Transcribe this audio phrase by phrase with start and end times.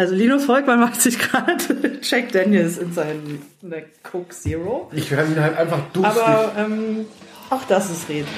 [0.00, 4.90] Also Linus Volkmann macht sich gerade Jack Daniels in seinen in der Coke Zero.
[4.94, 6.22] Ich werde ihn halt einfach durstig.
[6.22, 7.04] Aber ähm,
[7.50, 8.30] auch das ist Retro.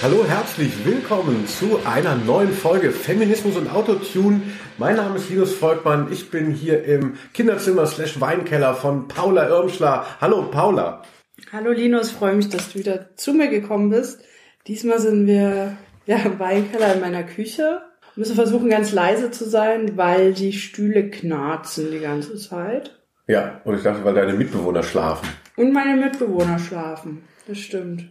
[0.00, 4.42] Hallo, herzlich willkommen zu einer neuen Folge Feminismus und Autotune.
[4.78, 6.12] Mein Name ist Linus Volkmann.
[6.12, 10.06] Ich bin hier im Kinderzimmer slash Weinkeller von Paula Irmschler.
[10.20, 11.02] Hallo, Paula.
[11.50, 14.20] Hallo Linus, freue mich, dass du wieder zu mir gekommen bist.
[14.66, 15.76] Diesmal sind wir
[16.06, 17.82] ja, im Weinkeller in meiner Küche.
[18.14, 22.98] Wir müssen versuchen, ganz leise zu sein, weil die Stühle knarzen die ganze Zeit.
[23.26, 25.28] Ja, und ich dachte, weil deine Mitbewohner schlafen.
[25.56, 27.24] Und meine Mitbewohner schlafen.
[27.46, 28.10] Das stimmt.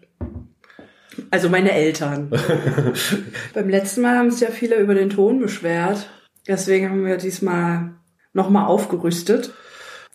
[1.32, 2.30] Also meine Eltern.
[3.54, 6.08] Beim letzten Mal haben sich ja viele über den Ton beschwert.
[6.48, 7.94] Deswegen haben wir diesmal
[8.34, 9.54] nochmal aufgerüstet.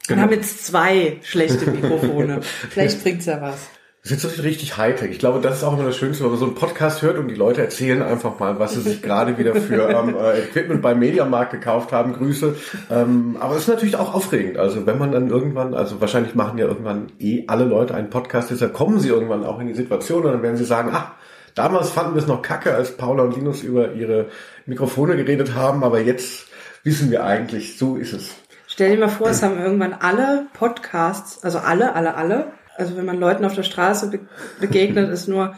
[0.06, 0.18] Genau.
[0.18, 2.42] Und haben jetzt zwei schlechte Mikrofone.
[2.42, 3.68] Vielleicht bringt's ja was.
[4.02, 5.10] Das ist jetzt richtig Hightech.
[5.10, 7.28] Ich glaube, das ist auch immer das Schönste, wenn man so einen Podcast hört und
[7.28, 10.98] die Leute erzählen einfach mal, was sie sich gerade wieder für ähm, äh, Equipment beim
[10.98, 12.14] Mediamarkt gekauft haben.
[12.14, 12.56] Grüße.
[12.90, 14.56] Ähm, aber es ist natürlich auch aufregend.
[14.56, 18.50] Also wenn man dann irgendwann, also wahrscheinlich machen ja irgendwann eh alle Leute einen Podcast,
[18.50, 21.12] deshalb kommen sie irgendwann auch in die Situation und dann werden sie sagen, ach,
[21.54, 24.26] damals fanden wir es noch kacke, als Paula und Linus über ihre
[24.64, 26.46] Mikrofone geredet haben, aber jetzt
[26.84, 28.30] wissen wir eigentlich, so ist es.
[28.66, 33.04] Stell dir mal vor, es haben irgendwann alle Podcasts, also alle, alle, alle, also wenn
[33.04, 34.20] man Leuten auf der Straße be
[34.60, 35.54] begegnet, ist nur,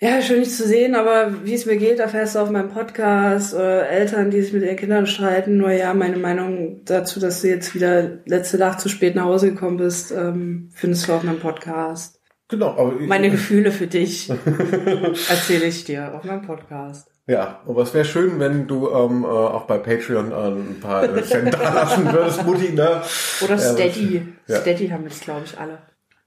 [0.00, 3.54] ja, schön dich zu sehen, aber wie es mir geht, erfährst du auf meinem Podcast.
[3.54, 7.48] Oder Eltern, die sich mit ihren Kindern streiten, nur ja, meine Meinung dazu, dass du
[7.48, 11.38] jetzt wieder letzte Nacht zu spät nach Hause gekommen bist, ähm, findest du auf meinem
[11.38, 12.20] Podcast.
[12.48, 14.30] Genau, aber ich, Meine Gefühle für dich
[15.30, 17.08] erzähle ich dir auf meinem Podcast.
[17.26, 21.04] Ja, aber es wäre schön, wenn du ähm, äh, auch bei Patreon äh, ein paar
[21.04, 23.00] äh, Cent da lassen würdest, Mutti, ne?
[23.42, 24.26] Oder Steady.
[24.46, 24.60] ja.
[24.60, 25.78] Steady haben jetzt, glaube ich, alle.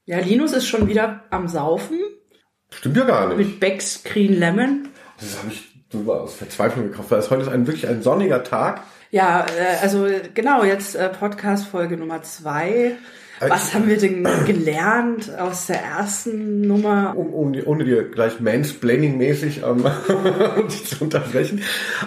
[0.08, 2.00] Ja, Linus ist schon wieder am Saufen
[2.72, 3.38] Stimmt ja gar nicht.
[3.38, 4.88] mit Becks Green Lemon.
[5.20, 8.42] Das habe ich nur aus Verzweiflung gekauft, weil es heute ist ein wirklich ein sonniger
[8.42, 8.84] Tag.
[9.12, 12.96] Ja, äh, also genau, jetzt äh, Podcast-Folge Nummer zwei.
[13.40, 17.14] Also Was haben wir denn gelernt aus der ersten Nummer?
[17.16, 19.86] Um, um, ohne dir gleich Mansplaining-mäßig ähm,
[20.70, 21.62] zu unterbrechen.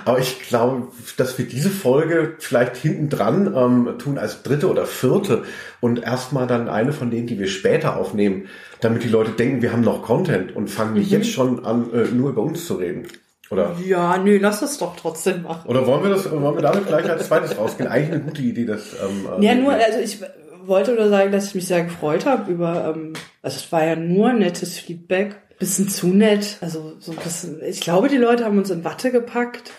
[0.05, 4.87] Aber ich glaube, dass wir diese Folge vielleicht hinten dran ähm, tun als dritte oder
[4.87, 5.45] vierte
[5.81, 8.49] und erstmal dann eine von denen, die wir später aufnehmen,
[8.81, 12.05] damit die Leute denken, wir haben noch Content und fangen nicht jetzt schon an, äh,
[12.12, 13.07] nur über uns zu reden.
[13.51, 13.75] Oder?
[13.85, 15.69] Ja, nö, lass es doch trotzdem machen.
[15.69, 17.89] Oder wollen wir das, wollen wir damit gleich als zweites rausgehen?
[17.89, 18.95] Eigentlich eine gute Idee, das.
[18.95, 20.21] Ähm, Ja, ähm, nur, also ich
[20.66, 23.12] wollte nur sagen, dass ich mich sehr gefreut habe über, ähm,
[23.43, 27.81] also es war ja nur nettes Feedback, bisschen zu nett, also so ein bisschen, ich
[27.81, 29.70] glaube, die Leute haben uns in Watte gepackt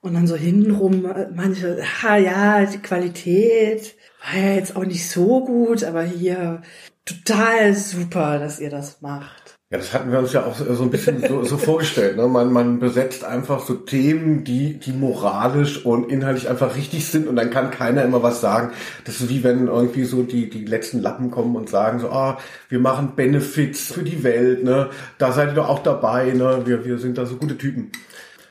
[0.00, 5.08] und dann so hintenrum äh, manche, ha, ja, die Qualität war ja jetzt auch nicht
[5.08, 6.62] so gut, aber hier
[7.04, 9.43] total super, dass ihr das macht.
[9.74, 12.16] Ja, das hatten wir uns ja auch so ein bisschen so, so vorgestellt.
[12.16, 12.28] Ne?
[12.28, 17.34] Man, man besetzt einfach so Themen, die, die moralisch und inhaltlich einfach richtig sind und
[17.34, 18.70] dann kann keiner immer was sagen.
[19.04, 22.38] Das ist wie wenn irgendwie so die, die letzten Lappen kommen und sagen so, ah,
[22.68, 24.90] wir machen Benefits für die Welt, ne?
[25.18, 26.62] Da seid ihr doch auch dabei, ne?
[26.66, 27.90] Wir, wir sind da so gute Typen.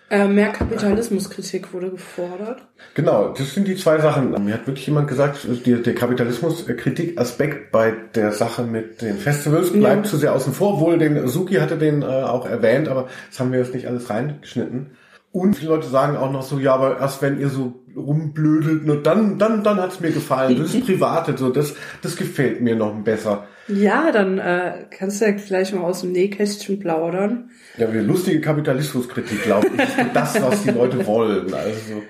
[0.09, 2.61] Äh, mehr Kapitalismuskritik wurde gefordert.
[2.93, 4.31] Genau, das sind die zwei Sachen.
[4.45, 10.05] Mir hat wirklich jemand gesagt, der, der Kapitalismus-Kritik-Aspekt bei der Sache mit den Festivals bleibt
[10.05, 10.11] Ja.
[10.11, 10.79] zu sehr außen vor.
[10.79, 14.09] Wohl den Suki hatte den äh, auch erwähnt, aber das haben wir jetzt nicht alles
[14.09, 14.91] reingeschnitten.
[15.31, 19.01] Und viele Leute sagen auch noch so, ja, aber erst wenn ihr so rumblödelt, nur
[19.01, 20.59] dann, dann, dann hat's mir gefallen.
[20.59, 23.47] Das ist private, so das, das gefällt mir noch besser.
[23.67, 27.49] Ja, dann äh, kannst du ja gleich mal aus dem Nähkästchen plaudern.
[27.77, 31.53] Ja, wie lustige Kapitalismuskritik, glaube ich, ist das, was die Leute wollen.
[31.53, 32.03] Also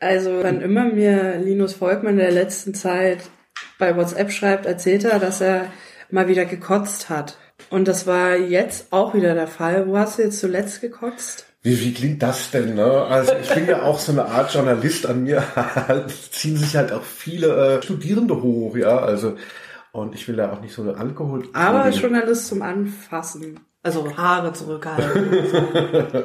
[0.00, 3.18] Also, wann immer mir Linus Volkmann in der letzten Zeit
[3.78, 5.66] bei WhatsApp schreibt, erzählt er, dass er
[6.10, 7.38] mal wieder gekotzt hat.
[7.70, 9.88] Und das war jetzt auch wieder der Fall.
[9.88, 11.46] Wo hast du jetzt zuletzt gekotzt?
[11.62, 12.84] Wie, wie klingt das denn, ne?
[12.84, 15.42] Also ich bin ja auch so eine Art Journalist an mir,
[16.30, 19.34] ziehen sich halt auch viele äh, Studierende hoch, ja, also
[20.00, 21.48] und ich will da auch nicht so eine Alkohol.
[21.52, 23.60] Aber Journalist zum Anfassen.
[23.82, 26.24] Also Haare zurückhalten.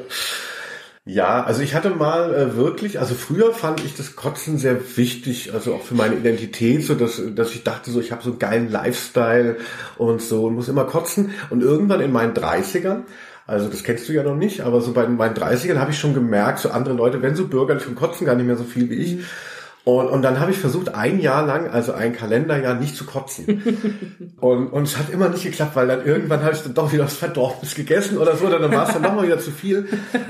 [1.06, 5.52] Ja, also ich hatte mal äh, wirklich, also früher fand ich das Kotzen sehr wichtig,
[5.52, 8.38] also auch für meine Identität, so dass, dass ich dachte so, ich habe so einen
[8.38, 9.58] geilen Lifestyle
[9.98, 11.32] und so und muss immer kotzen.
[11.50, 13.02] Und irgendwann in meinen 30ern,
[13.46, 16.14] also das kennst du ja noch nicht, aber so bei meinen 30ern habe ich schon
[16.14, 18.94] gemerkt, so andere Leute, wenn so bürgerlich und kotzen gar nicht mehr so viel wie
[18.94, 19.24] ich.
[19.84, 24.34] Und, und dann habe ich versucht, ein Jahr lang, also ein Kalenderjahr, nicht zu kotzen.
[24.40, 27.04] und, und es hat immer nicht geklappt, weil dann irgendwann habe ich dann doch wieder
[27.04, 29.86] was Verdorbenes gegessen oder so, dann war es dann nochmal wieder zu viel.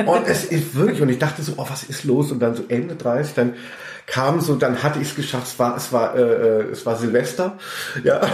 [0.06, 2.32] Und es ist wirklich, und ich dachte so, oh, was ist los?
[2.32, 3.54] Und dann so Ende 30, dann
[4.06, 6.96] kam so, dann hatte ich es geschafft, es war, es war, äh, äh, es war
[6.96, 7.56] Silvester,
[8.02, 8.20] ja.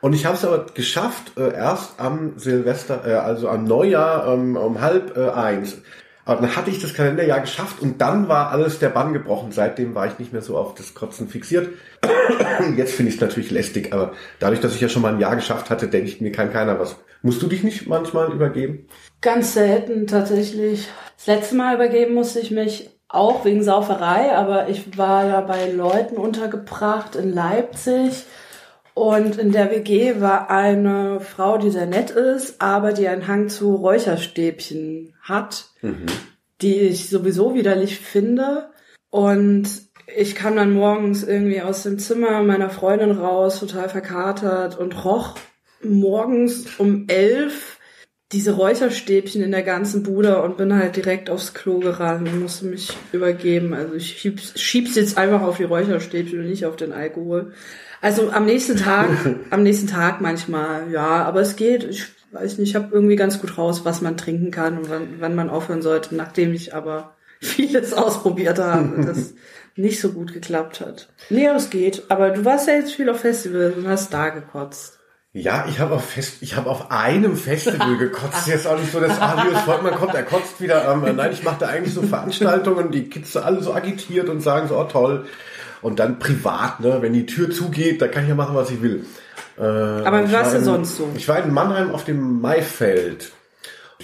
[0.00, 4.56] Und ich habe es aber geschafft, äh, erst am Silvester, äh, also am Neujahr ähm,
[4.56, 5.76] um halb äh, eins.
[6.24, 9.50] Aber dann hatte ich das Kalenderjahr geschafft und dann war alles der Bann gebrochen.
[9.50, 11.70] Seitdem war ich nicht mehr so auf das Kotzen fixiert.
[12.76, 15.34] Jetzt finde ich es natürlich lästig, aber dadurch, dass ich ja schon mal ein Jahr
[15.34, 16.96] geschafft hatte, denke ich, mir kann keiner was.
[17.22, 18.86] Musst du dich nicht manchmal übergeben?
[19.20, 20.88] Ganz selten tatsächlich.
[21.16, 25.70] Das letzte Mal übergeben musste ich mich auch wegen Sauferei, aber ich war ja bei
[25.70, 28.24] Leuten untergebracht in Leipzig
[28.94, 33.48] und in der WG war eine Frau, die sehr nett ist, aber die einen Hang
[33.48, 36.06] zu Räucherstäbchen hat, mhm.
[36.60, 38.70] die ich sowieso widerlich finde.
[39.10, 39.68] Und
[40.14, 45.36] ich kam dann morgens irgendwie aus dem Zimmer meiner Freundin raus, total verkatert und roch
[45.82, 47.78] morgens um elf
[48.32, 52.64] diese Räucherstäbchen in der ganzen Bude und bin halt direkt aufs Klo gerannt und musste
[52.64, 53.74] mich übergeben.
[53.74, 57.52] Also ich schieb's, schieb's jetzt einfach auf die Räucherstäbchen und nicht auf den Alkohol.
[58.02, 59.08] Also am nächsten Tag,
[59.50, 61.84] am nächsten Tag manchmal, ja, aber es geht.
[61.84, 65.20] Ich weiß nicht, ich habe irgendwie ganz gut raus, was man trinken kann und wann,
[65.20, 69.34] wann man aufhören sollte, nachdem ich aber vieles ausprobiert habe, das
[69.76, 71.08] nicht so gut geklappt hat.
[71.30, 72.02] Nee, es geht.
[72.08, 74.98] Aber du warst ja jetzt viel auf Festivals und hast da gekotzt.
[75.34, 78.46] Ja, ich habe auf Fest, ich habe auf einem Festival gekotzt.
[78.48, 80.92] Jetzt auch nicht so, dass Arius Volkmann kommt, er kotzt wieder.
[80.92, 84.68] Ähm, nein, ich mache da eigentlich so Veranstaltungen, die Kids alle so agitiert und sagen
[84.68, 85.24] so, oh toll.
[85.82, 88.80] Und dann privat, ne, wenn die Tür zugeht, da kann ich ja machen, was ich
[88.80, 89.04] will.
[89.58, 91.10] Äh, Aber wie warst du sonst so?
[91.16, 93.32] Ich war in Mannheim auf dem Maifeld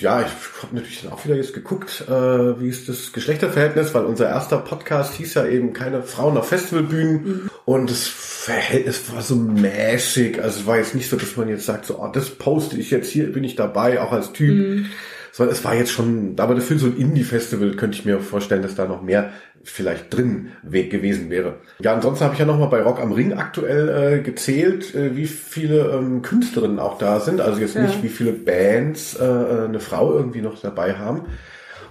[0.00, 4.04] ja, ich habe natürlich dann auch wieder jetzt geguckt, äh, wie ist das Geschlechterverhältnis, weil
[4.04, 7.50] unser erster Podcast hieß ja eben keine Frauen auf Festivalbühnen mhm.
[7.64, 10.42] und das Verhältnis war so mäßig.
[10.42, 12.90] Also es war jetzt nicht so, dass man jetzt sagt, so, oh, das poste ich
[12.90, 14.54] jetzt hier, bin ich dabei, auch als Typ.
[14.54, 14.86] Mhm
[15.30, 18.74] sondern es war jetzt schon, aber dafür so ein Indie-Festival könnte ich mir vorstellen, dass
[18.74, 19.30] da noch mehr
[19.64, 21.56] vielleicht drin Weg gewesen wäre.
[21.80, 25.16] Ja, ansonsten habe ich ja noch mal bei Rock am Ring aktuell äh, gezählt, äh,
[25.16, 27.40] wie viele ähm, Künstlerinnen auch da sind.
[27.40, 27.82] Also jetzt ja.
[27.82, 31.26] nicht, wie viele Bands äh, äh eine Frau irgendwie noch dabei haben.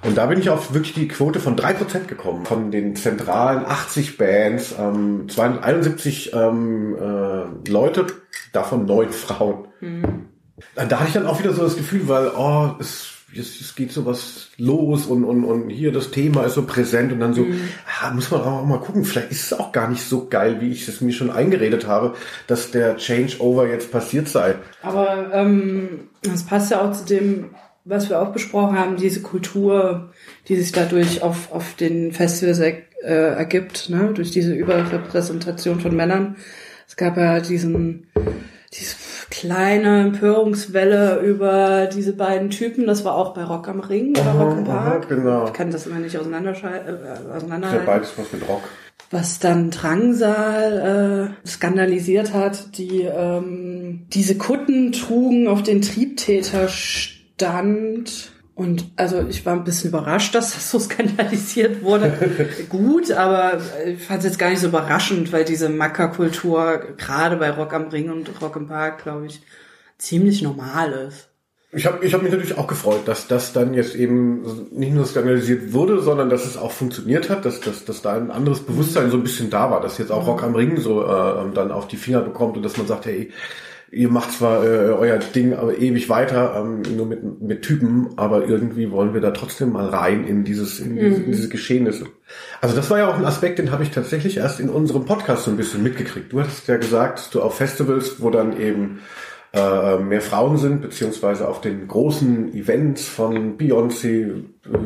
[0.04, 2.46] Und da bin ich auf wirklich die Quote von drei Prozent gekommen.
[2.46, 8.08] Von den zentralen 80 Bands, ähm, 271 ähm, äh, Leute,
[8.54, 9.68] davon neun Frauen.
[9.82, 10.26] Mhm.
[10.76, 13.92] Da hatte ich dann auch wieder so das Gefühl, weil, oh, es es, es geht
[13.92, 17.42] so was los und, und, und hier das Thema ist so präsent und dann so,
[17.42, 17.60] mhm.
[18.02, 20.72] ah, muss man auch mal gucken, vielleicht ist es auch gar nicht so geil, wie
[20.72, 22.16] ich es mir schon eingeredet habe,
[22.48, 24.56] dass der Changeover jetzt passiert sei.
[24.82, 27.50] Aber ähm, das passt ja auch zu dem,
[27.84, 30.12] was wir auch besprochen haben, diese Kultur,
[30.48, 34.12] die sich dadurch auf, auf den Festivals äh, ergibt, ne?
[34.14, 36.38] durch diese Überrepräsentation von Männern.
[36.88, 38.08] Es gab ja diesen,
[38.74, 38.96] diese
[39.30, 42.86] kleine Empörungswelle über diese beiden Typen.
[42.86, 45.06] Das war auch bei Rock am Ring oder aha, Rock im Park.
[45.06, 45.46] Aha, genau.
[45.48, 46.96] Ich kann das immer nicht auseinanderscheiden.
[46.96, 47.86] Äh, auseinanderhalten.
[47.86, 48.64] Ja, beides was mit Rock.
[49.10, 58.32] Was dann Drangsal äh, skandalisiert hat, die ähm, diese Kutten trugen auf den Triebtäter stand
[58.58, 62.12] und also ich war ein bisschen überrascht, dass das so skandalisiert wurde.
[62.70, 67.52] Gut, aber ich fand es jetzt gar nicht so überraschend, weil diese Mackerkultur gerade bei
[67.52, 69.44] Rock am Ring und Rock im Park, glaube ich,
[70.00, 71.30] ziemlich normal ist.
[71.72, 75.06] Ich habe ich hab mich natürlich auch gefreut, dass das dann jetzt eben nicht nur
[75.06, 79.12] skandalisiert wurde, sondern dass es auch funktioniert hat, dass, dass, dass da ein anderes Bewusstsein
[79.12, 81.88] so ein bisschen da war, dass jetzt auch Rock am Ring so äh, dann auf
[81.88, 83.32] die Finger bekommt und dass man sagt, hey,
[83.92, 88.46] ihr macht zwar äh, euer Ding aber ewig weiter, ähm, nur mit, mit Typen, aber
[88.46, 92.08] irgendwie wollen wir da trotzdem mal rein in dieses, in diese, in diese Geschehnisse.
[92.62, 95.46] Also das war ja auch ein Aspekt, den habe ich tatsächlich erst in unserem Podcast
[95.46, 96.34] so ein bisschen mitgekriegt.
[96.34, 99.00] Du hattest ja gesagt, dass du auf Festivals, wo dann eben
[99.54, 104.78] äh, mehr Frauen sind, beziehungsweise auf den großen Events von Beyoncé, äh,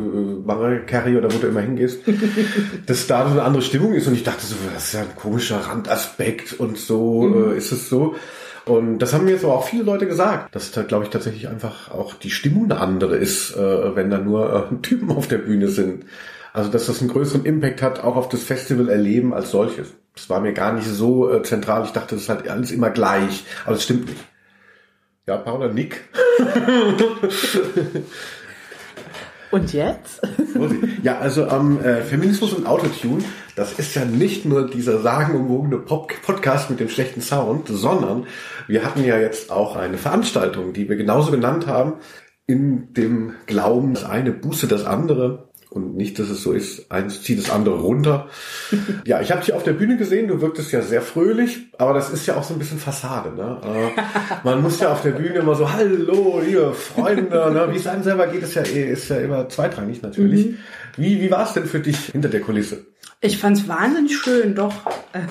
[0.46, 2.02] Mariah Carey oder wo du immer hingehst,
[2.86, 5.16] dass da so eine andere Stimmung ist und ich dachte so, das ist ja ein
[5.16, 7.54] komischer Randaspekt und so mhm.
[7.54, 8.16] äh, ist es so.
[8.66, 11.48] Und das haben mir jetzt aber auch viele Leute gesagt, dass da, glaube ich, tatsächlich
[11.48, 15.40] einfach auch die Stimmung eine andere ist, äh, wenn da nur äh, Typen auf der
[15.40, 16.06] Bühne sind.
[16.54, 19.94] Also, dass das einen größeren Impact hat, auch auf das Festival-Erleben als solches.
[20.16, 21.86] Das war mir gar nicht so äh, zentral.
[21.86, 23.46] Ich dachte, das ist halt alles immer gleich.
[23.64, 24.24] Aber das stimmt nicht.
[25.28, 26.02] Ja, Paula, Nick.
[29.52, 30.22] Und jetzt?
[31.04, 33.24] Ja, also ähm, äh, Feminismus und Autotune,
[33.56, 38.28] das ist ja nicht nur dieser sagenumwogene Pop Podcast mit dem schlechten Sound, sondern
[38.68, 41.94] wir hatten ja jetzt auch eine Veranstaltung, die wir genauso genannt haben,
[42.48, 47.24] in dem Glauben, das eine boostet das andere und nicht, dass es so ist, eins
[47.24, 48.28] zieht das andere runter.
[49.06, 52.10] ja, ich habe dich auf der Bühne gesehen, du wirktest ja sehr fröhlich, aber das
[52.10, 53.34] ist ja auch so ein bisschen Fassade.
[53.34, 53.62] Ne?
[53.64, 54.02] Äh,
[54.44, 57.70] man muss ja auf der Bühne immer so, hallo, liebe Freunde, ne?
[57.72, 60.48] wie es einem selber geht, ist ja, eh, ist ja immer zweitrangig natürlich.
[60.48, 60.58] Mhm.
[60.98, 62.86] Wie, wie war es denn für dich hinter der Kulisse?
[63.24, 64.74] Ich fand es wahnsinnig schön, doch.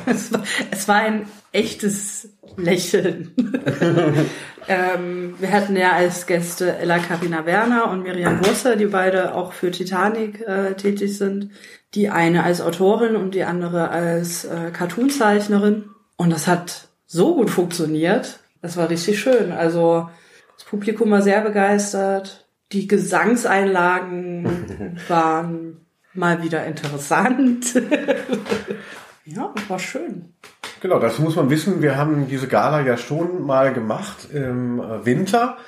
[0.07, 3.35] Es war, es war ein echtes Lächeln.
[4.69, 9.53] ähm, wir hatten ja als Gäste Ella Karina Werner und Miriam Wurster, die beide auch
[9.53, 11.51] für Titanic äh, tätig sind.
[11.95, 15.87] Die eine als Autorin und die andere als äh, Cartoonzeichnerin.
[16.17, 18.39] Und das hat so gut funktioniert.
[18.63, 19.51] Das war richtig schön.
[19.51, 20.09] Also
[20.57, 22.47] das Publikum war sehr begeistert.
[22.71, 25.79] Die Gesangseinlagen waren
[26.15, 27.75] mal wieder interessant.
[29.25, 30.35] ja, war schön.
[30.81, 31.83] Genau, das muss man wissen.
[31.83, 35.59] Wir haben diese Gala ja schon mal gemacht im Winter.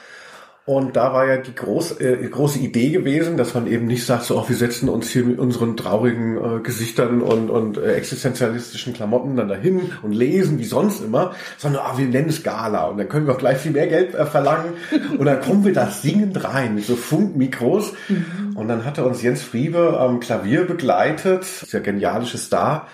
[0.65, 4.25] Und da war ja die groß, äh, große Idee gewesen, dass man eben nicht sagt,
[4.25, 8.93] so, oh, wir setzen uns hier mit unseren traurigen äh, Gesichtern und, und äh, existenzialistischen
[8.93, 12.99] Klamotten dann dahin und lesen, wie sonst immer, sondern ah, wir nennen es Gala und
[12.99, 14.75] dann können wir auch gleich viel mehr Geld äh, verlangen.
[15.19, 17.93] Und dann kommen wir da singend rein mit so Funkmikros.
[18.09, 18.57] Mhm.
[18.57, 22.87] und dann hatte uns Jens Friebe am Klavier begleitet, der genialische Star,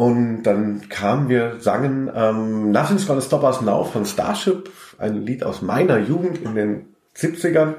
[0.00, 4.70] und dann kamen wir, sangen ähm, Nothing's Gonna Stop Us Now von Starship,
[5.00, 7.74] ein Lied aus meiner Jugend in den 70ern.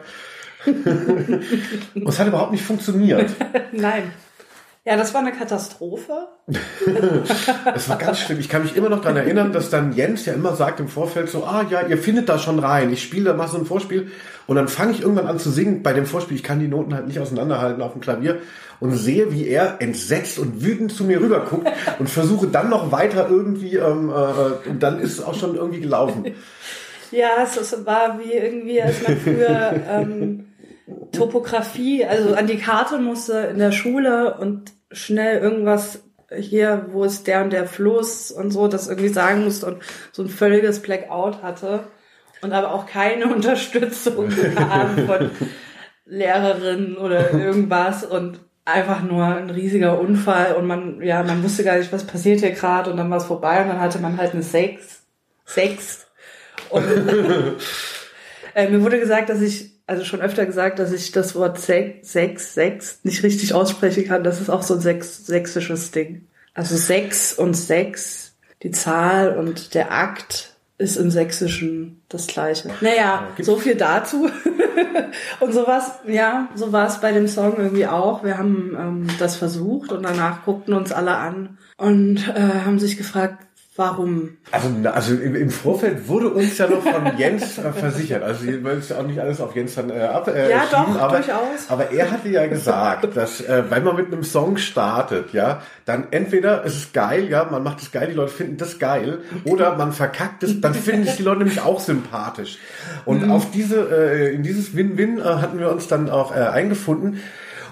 [0.66, 3.32] Und es hat überhaupt nicht funktioniert.
[3.72, 4.12] Nein.
[4.84, 6.28] Ja, das war eine Katastrophe.
[7.76, 8.40] Es war ganz schlimm.
[8.40, 11.30] Ich kann mich immer noch daran erinnern, dass dann Jens ja immer sagt im Vorfeld
[11.30, 12.92] so, ah ja, ihr findet da schon rein.
[12.92, 14.12] Ich spiele da mal so ein Vorspiel
[14.48, 16.36] und dann fange ich irgendwann an zu singen bei dem Vorspiel.
[16.36, 18.40] Ich kann die Noten halt nicht auseinanderhalten auf dem Klavier
[18.80, 21.68] und sehe, wie er entsetzt und wütend zu mir rüber guckt
[22.00, 25.80] und versuche dann noch weiter irgendwie, ähm, äh, und dann ist es auch schon irgendwie
[25.80, 26.34] gelaufen.
[27.12, 30.48] Ja, es war wie irgendwie, als man früher ähm,
[31.12, 36.04] Topografie, also an die Karte musste in der Schule und schnell irgendwas
[36.38, 40.24] hier, wo ist der und der Fluss und so, das irgendwie sagen musste und so
[40.24, 41.84] ein völliges Blackout hatte
[42.42, 45.32] und aber auch keine Unterstützung bekam von
[46.06, 51.78] Lehrerinnen oder irgendwas und einfach nur ein riesiger Unfall und man, ja, man wusste gar
[51.78, 54.34] nicht, was passiert hier gerade und dann war es vorbei und dann hatte man halt
[54.34, 55.04] eine Sex.
[55.46, 56.08] Sex.
[56.70, 56.84] Und
[58.56, 62.12] äh, mir wurde gesagt, dass ich, also schon öfter gesagt, dass ich das Wort Sex,
[62.12, 64.24] Sex, Sex nicht richtig aussprechen kann.
[64.24, 66.28] Das ist auch so ein Sex, sächsisches Ding.
[66.54, 70.52] Also Sex und Sex, die Zahl und der Akt
[70.82, 72.70] ist im Sächsischen das Gleiche.
[72.82, 74.30] Naja, ja, so viel dazu.
[75.40, 78.24] und sowas, ja, so war es bei dem Song irgendwie auch.
[78.24, 82.98] Wir haben ähm, das versucht und danach guckten uns alle an und äh, haben sich
[82.98, 83.46] gefragt,
[83.78, 84.32] Warum?
[84.52, 88.22] Also, also im, im, Vorfeld wurde uns ja noch von Jens äh, versichert.
[88.22, 90.28] Also wir wollen es ja auch nicht alles auf Jens dann äh, ab.
[90.28, 91.70] Äh, ja, doch, aber, durchaus.
[91.70, 96.08] Aber er hatte ja gesagt, dass äh, wenn man mit einem Song startet, ja, dann
[96.12, 99.78] entweder ist es geil, ja, man macht es geil, die Leute finden das geil, oder
[99.78, 102.58] man verkackt es, dann finden es die Leute nämlich auch sympathisch.
[103.06, 103.32] Und mhm.
[103.32, 107.22] auf diese, äh, in dieses Win-Win äh, hatten wir uns dann auch äh, eingefunden.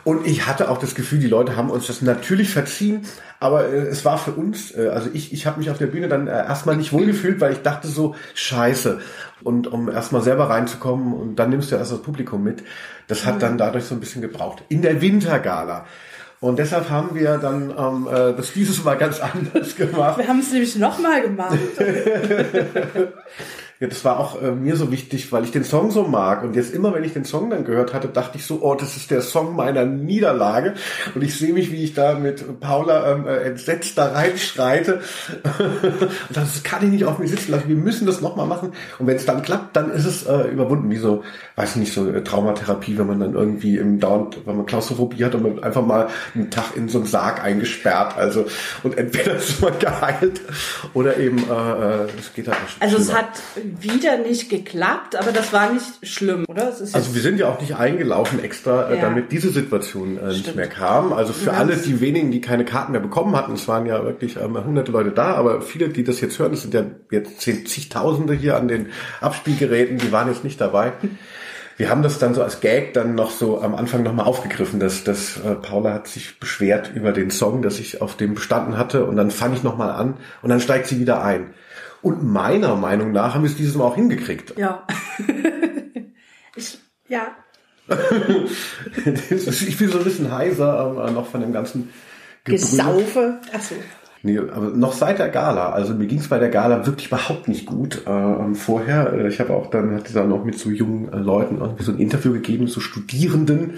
[0.04, 3.02] Und ich hatte auch das Gefühl, die Leute haben uns das natürlich verziehen,
[3.40, 6.08] aber äh, es war für uns, äh, also ich, ich habe mich auf der Bühne
[6.08, 9.00] dann äh, erstmal nicht wohlgefühlt, weil ich dachte so, scheiße.
[9.44, 12.64] Und um erstmal selber reinzukommen und dann nimmst du erst das Publikum mit,
[13.08, 14.64] das hat dann dadurch so ein bisschen gebraucht.
[14.70, 15.86] In der Wintergala.
[16.42, 20.18] Und deshalb haben wir dann ähm, äh, das dieses Mal ganz anders gemacht.
[20.18, 21.58] Wir haben es nämlich nochmal gemacht.
[23.82, 26.44] Ja, das war auch äh, mir so wichtig, weil ich den Song so mag.
[26.44, 28.98] Und jetzt immer, wenn ich den Song dann gehört hatte, dachte ich so, oh, das
[28.98, 30.74] ist der Song meiner Niederlage.
[31.16, 35.00] Und ich sehe mich, wie ich da mit Paula ähm, äh, entsetzt da reinschreite.
[35.60, 37.70] und das kann ich nicht auf mir sitzen lassen.
[37.70, 38.74] Wir müssen das nochmal machen.
[38.98, 40.92] Und wenn es dann klappt, dann ist es äh, überwunden.
[40.92, 41.24] Wie so,
[41.56, 45.36] weiß nicht, so äh, Traumatherapie, wenn man dann irgendwie im Down, wenn man Klaustrophobie hat
[45.36, 48.18] und man einfach mal einen Tag in so einen Sarg eingesperrt.
[48.18, 48.46] Also,
[48.84, 50.42] und entweder ist man geheilt
[50.94, 52.76] oder eben, äh, äh es geht halt nicht.
[52.82, 53.40] Also es hat
[53.82, 56.68] wieder nicht geklappt, aber das war nicht schlimm, oder?
[56.68, 59.02] also wir sind ja auch nicht eingelaufen extra, äh, ja.
[59.02, 61.14] damit diese Situation äh, nicht mehr kam.
[61.14, 64.38] Also für alle die wenigen, die keine Karten mehr bekommen hatten, es waren ja wirklich
[64.38, 68.34] ähm, hunderte Leute da, aber viele, die das jetzt hören, es sind ja jetzt zigtausende
[68.34, 68.88] hier an den
[69.22, 70.94] Abspielgeräten, die waren jetzt nicht dabei.
[71.80, 75.06] Wir haben das dann so als Gag dann noch so am Anfang nochmal aufgegriffen, dass,
[75.06, 79.06] dass äh, Paula hat sich beschwert über den Song, dass ich auf dem bestanden hatte
[79.06, 81.54] und dann fange ich nochmal an und dann steigt sie wieder ein.
[82.02, 84.58] Und meiner Meinung nach haben wir es dieses Mal auch hingekriegt.
[84.58, 84.86] Ja.
[86.56, 87.36] ich, ja.
[87.90, 91.90] ich bin so ein bisschen heiser äh, noch von dem ganzen
[92.44, 92.60] Gebrüll.
[92.60, 93.40] Gesaufe.
[93.54, 93.76] Achso.
[94.22, 95.72] Nee, aber noch seit der Gala.
[95.72, 99.14] Also mir ging es bei der Gala wirklich überhaupt nicht gut äh, vorher.
[99.14, 101.92] Äh, ich habe auch dann hatte dann noch mit so jungen äh, Leuten irgendwie so
[101.92, 103.76] ein Interview gegeben, so Studierenden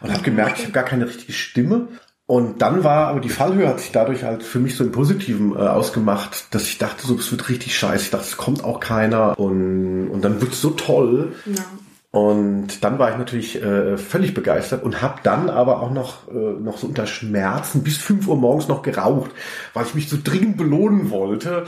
[0.00, 1.88] und habe gemerkt, ich habe gar keine richtige Stimme.
[2.26, 5.54] Und dann war, aber die Fallhöhe hat sich dadurch halt für mich so im Positiven
[5.54, 8.04] äh, ausgemacht, dass ich dachte, so, es wird richtig scheiße.
[8.04, 9.38] Ich dachte, es kommt auch keiner.
[9.38, 11.32] Und, und dann wird es so toll.
[11.46, 11.64] Ja.
[12.12, 16.60] Und dann war ich natürlich äh, völlig begeistert und habe dann aber auch noch, äh,
[16.60, 19.30] noch so unter Schmerzen bis 5 Uhr morgens noch geraucht,
[19.72, 21.64] weil ich mich so dringend belohnen wollte.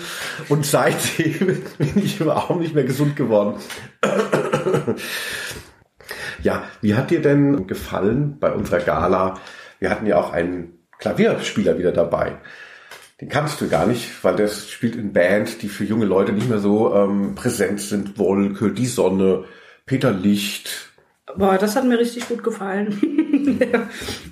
[0.50, 3.54] Und seitdem bin ich überhaupt nicht mehr gesund geworden.
[6.42, 9.38] ja, wie hat dir denn gefallen bei unserer Gala?
[9.84, 12.38] Wir hatten ja auch einen Klavierspieler wieder dabei.
[13.20, 16.48] Den kannst du gar nicht, weil der spielt in Band, die für junge Leute nicht
[16.48, 18.18] mehr so ähm, präsent sind.
[18.18, 19.44] Wolke, die Sonne,
[19.84, 20.90] Peter Licht.
[21.36, 23.58] Boah, das hat mir richtig gut gefallen.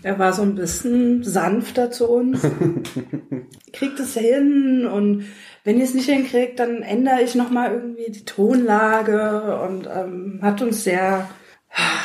[0.02, 2.40] er war so ein bisschen sanfter zu uns.
[3.74, 5.26] Kriegt es hin und
[5.64, 10.62] wenn ihr es nicht hinkriegt, dann ändere ich nochmal irgendwie die Tonlage und ähm, hat
[10.62, 11.28] uns sehr,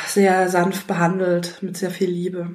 [0.05, 2.49] sehr sanft behandelt, mit sehr viel Liebe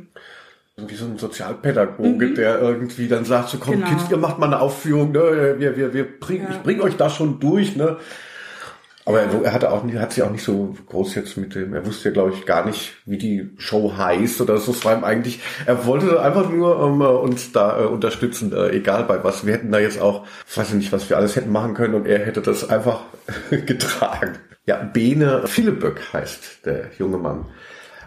[0.76, 2.34] wie so ein Sozialpädagoge, mhm.
[2.34, 3.88] der irgendwie dann sagt, so komm, genau.
[3.88, 5.56] Kids, ihr macht mal eine Aufführung, ne?
[5.58, 6.56] wir, wir, wir bringen, ja.
[6.56, 7.98] ich bring euch da schon durch, ne?
[9.04, 11.84] Aber er, er hatte auch hat sich auch nicht so groß jetzt mit dem, er
[11.84, 14.70] wusste ja, glaube ich, gar nicht, wie die Show heißt oder so.
[14.70, 19.04] Es war ihm eigentlich, er wollte einfach nur ähm, uns da äh, unterstützen, äh, egal
[19.04, 19.44] bei was.
[19.44, 22.06] Wir hätten da jetzt auch, ich weiß nicht, was wir alles hätten machen können und
[22.06, 23.00] er hätte das einfach
[23.50, 24.38] getragen.
[24.66, 27.46] Ja, Bene Philippböck heißt der junge Mann.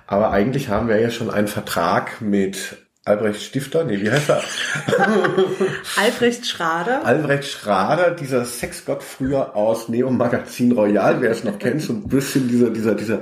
[0.07, 4.41] Aber eigentlich haben wir ja schon einen Vertrag mit Albrecht Stifter, nee, wie heißt er?
[5.97, 7.05] Albrecht Schrader.
[7.05, 12.07] Albrecht Schrader, dieser Sexgott früher aus Neo Magazin Royal, wer es noch kennt, so ein
[12.07, 13.19] bisschen dieser, dieser, dieser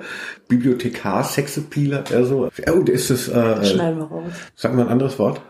[0.47, 2.49] Bibliothekar, Sexappealer, er so.
[2.71, 4.31] Oh, der ist das, äh, Schneiden wir raus.
[4.55, 5.41] Sagen wir ein anderes Wort?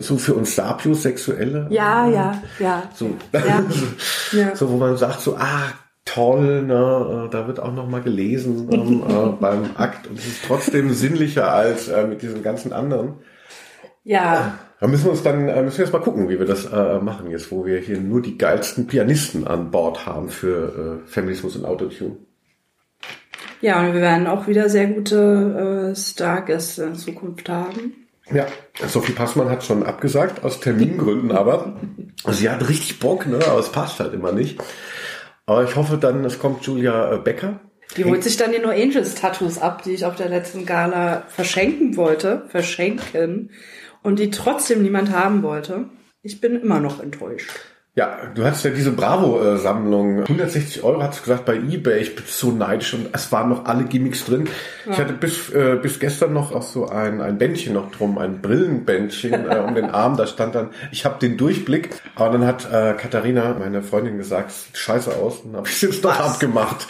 [0.00, 1.68] so für uns Sapiosexuelle.
[1.70, 2.90] Ja, ja, ja.
[2.94, 3.64] So, ja.
[4.32, 4.56] ja.
[4.56, 5.72] so, wo man sagt so, ah,
[6.18, 7.26] toll, ne?
[7.26, 10.92] Äh, da wird auch noch mal gelesen ähm, äh, beim Akt und es ist trotzdem
[10.92, 13.14] sinnlicher als äh, mit diesen ganzen anderen.
[14.04, 14.58] Ja.
[14.80, 16.98] Da müssen wir uns dann äh, müssen wir jetzt mal gucken, wie wir das äh,
[16.98, 21.56] machen jetzt, wo wir hier nur die geilsten Pianisten an Bord haben für äh, Feminismus
[21.56, 22.16] und Autotune.
[23.60, 27.94] Ja, und wir werden auch wieder sehr gute äh, Stargäste in Zukunft haben.
[28.32, 28.46] Ja,
[28.86, 31.76] Sophie Passmann hat schon abgesagt, aus Termingründen aber.
[32.30, 33.38] Sie hat richtig Bock, ne?
[33.46, 34.60] aber es passt halt immer nicht.
[35.48, 37.58] Aber ich hoffe dann, es kommt Julia äh, Becker.
[37.96, 41.22] Die holt sich dann die No Angels Tattoos ab, die ich auf der letzten Gala
[41.28, 43.50] verschenken wollte, verschenken
[44.02, 45.88] und die trotzdem niemand haben wollte.
[46.20, 47.48] Ich bin immer noch enttäuscht.
[47.98, 50.20] Ja, du hast ja diese Bravo-Sammlung.
[50.20, 51.98] 160 Euro hast du gesagt bei Ebay.
[51.98, 54.48] Ich bin so neidisch und es waren noch alle Gimmicks drin.
[54.86, 54.92] Ja.
[54.92, 58.40] Ich hatte bis, äh, bis gestern noch auch so ein, ein Bändchen noch drum, ein
[58.40, 60.16] Brillenbändchen äh, um den Arm.
[60.16, 61.90] Da stand dann, ich habe den Durchblick.
[62.14, 65.40] Aber dann hat äh, Katharina, meine Freundin, gesagt, sieht scheiße aus.
[65.40, 66.86] Und habe ich es jetzt doch abgemacht.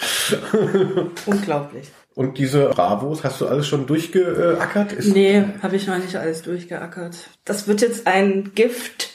[1.25, 1.91] Unglaublich.
[2.17, 4.93] Und diese Bravos, hast du alles schon durchgeackert?
[4.93, 7.17] Ist nee, habe ich noch nicht alles durchgeackert.
[7.47, 9.08] Das wird jetzt ein Gift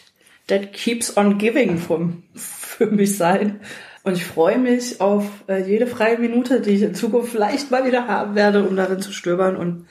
[0.48, 3.60] that keeps on giving vom, für mich sein.
[4.04, 7.86] Und ich freue mich auf äh, jede freie Minute, die ich in Zukunft vielleicht mal
[7.86, 9.86] wieder haben werde, um darin zu stöbern und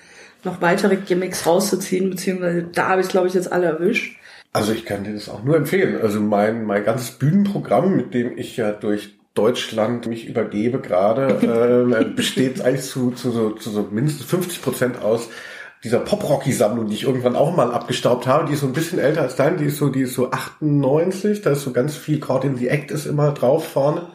[0.44, 4.18] noch weitere Gimmicks rauszuziehen, beziehungsweise da habe ich, glaube ich, jetzt alle erwischt.
[4.52, 6.00] Also ich kann dir das auch nur empfehlen.
[6.02, 12.04] Also mein, mein ganzes Bühnenprogramm, mit dem ich ja durch Deutschland mich übergebe gerade, äh,
[12.04, 15.30] besteht eigentlich zu, zu, so, zu so mindestens 50 Prozent aus
[15.84, 19.22] dieser Pop-Rocky-Sammlung, die ich irgendwann auch mal abgestaubt habe, die ist so ein bisschen älter
[19.22, 22.44] als dein, die ist so, die ist so 98, da ist so ganz viel Caught
[22.44, 24.06] in the Act ist immer drauf vorne.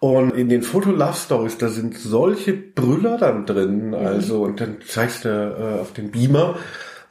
[0.00, 3.94] Und in den Foto-Love-Stories, da sind solche Brüller dann drin, mhm.
[3.94, 6.56] also, und dann zeigst du äh, auf den Beamer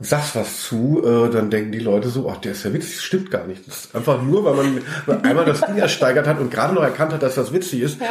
[0.04, 3.04] sagst was zu, äh, dann denken die Leute so, ach, der ist ja witzig, das
[3.04, 3.68] stimmt gar nicht.
[3.68, 4.56] Das ist einfach nur, weil
[5.06, 8.02] man einmal das Ding ersteigert hat und gerade noch erkannt hat, dass das witzig ist.
[8.02, 8.08] Ja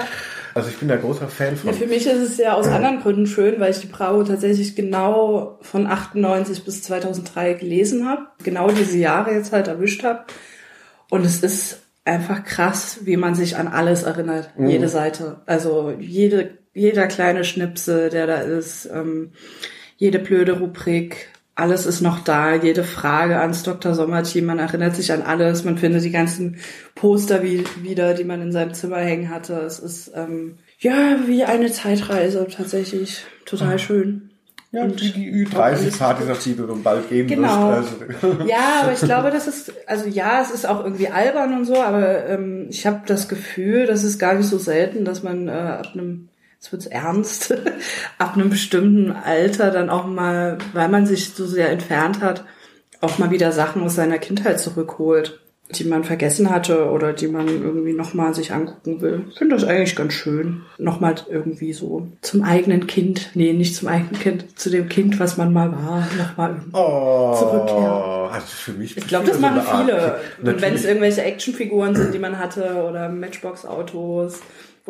[0.55, 1.71] also ich bin da großer Fan von.
[1.71, 4.75] Ja, für mich ist es ja aus anderen Gründen schön, weil ich die Bravo tatsächlich
[4.75, 8.27] genau von 98 bis 2003 gelesen habe.
[8.43, 10.25] Genau diese Jahre jetzt halt erwischt habe.
[11.09, 14.51] Und es ist einfach krass, wie man sich an alles erinnert.
[14.57, 14.69] Mhm.
[14.69, 15.43] Jede Seite.
[15.47, 19.33] Also jede, jeder kleine Schnipsel, der da ist, ähm,
[19.97, 21.29] jede blöde Rubrik,
[21.61, 23.95] alles ist noch da, jede Frage ans Dr.
[23.95, 26.57] Sommerteam, man erinnert sich an alles, man findet die ganzen
[26.95, 29.55] Poster wie, wieder, die man in seinem Zimmer hängen hatte.
[29.61, 34.31] Es ist ähm, ja wie eine Zeitreise tatsächlich total schön.
[34.73, 37.73] Ja, und die, die Ü30-Party, dass die du bald gehen genau.
[37.73, 37.95] wirst.
[38.23, 38.45] Also.
[38.45, 41.77] Ja, aber ich glaube, das ist, also ja, es ist auch irgendwie albern und so,
[41.77, 45.51] aber ähm, ich habe das Gefühl, das ist gar nicht so selten, dass man äh,
[45.51, 46.30] ab einem
[46.61, 47.55] jetzt wird's ernst,
[48.19, 52.45] ab einem bestimmten Alter dann auch mal, weil man sich so sehr entfernt hat,
[53.01, 57.49] auch mal wieder Sachen aus seiner Kindheit zurückholt, die man vergessen hatte oder die man
[57.49, 59.25] irgendwie nochmal sich angucken will.
[59.31, 60.63] Ich finde das eigentlich ganz schön.
[60.77, 65.39] Nochmal irgendwie so zum eigenen Kind, nee, nicht zum eigenen Kind, zu dem Kind, was
[65.39, 68.33] man mal war, nochmal oh, zurückkehren.
[68.33, 70.21] Also für mich ich glaube, das so machen viele.
[70.43, 74.41] Wenn es irgendwelche Actionfiguren sind, die man hatte oder Matchbox-Autos